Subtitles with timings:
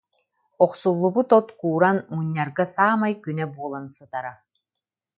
[0.63, 4.33] Охсуллубут от кууран, мунньарга саамай күнэ буолан сытара